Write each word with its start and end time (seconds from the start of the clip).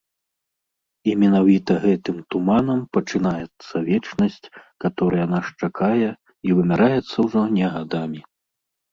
І 1.09 1.11
менавіта 1.23 1.73
гэтым 1.83 2.15
туманам 2.35 2.79
пачынаецца 2.97 3.75
вечнасць, 3.89 4.39
каторая 4.85 5.27
нас 5.33 5.45
чакае 5.67 6.07
і 6.49 6.57
вымяраецца 6.61 7.15
ўжо 7.27 7.43
не 7.59 7.67
гадамі. 7.75 8.21